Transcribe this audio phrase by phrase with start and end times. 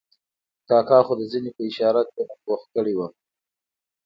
[0.69, 3.11] کاکا خو د زنې په اشاره دومره پوه کړی وم.